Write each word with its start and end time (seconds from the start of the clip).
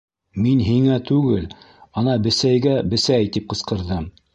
-Мин 0.45 0.63
һиңә 0.67 0.95
түгел, 1.11 1.45
ана 2.03 2.19
бесәйгә 2.27 2.77
«бесәй!» 2.95 3.33
тип 3.39 3.51
ҡысҡырҙым. 3.55 4.15